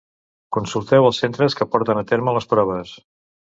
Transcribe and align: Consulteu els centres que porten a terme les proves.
Consulteu 0.55 1.09
els 1.09 1.19
centres 1.25 1.57
que 1.61 1.69
porten 1.75 2.01
a 2.03 2.07
terme 2.15 2.37
les 2.41 2.51
proves. 2.57 2.99